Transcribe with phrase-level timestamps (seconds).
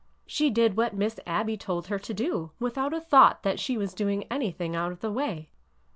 [0.25, 3.93] She did what Miss Abby told her to do, without a thought that she was
[3.93, 5.51] doing anything out of the way."